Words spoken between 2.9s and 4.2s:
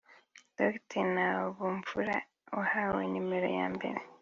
nimero ya mbere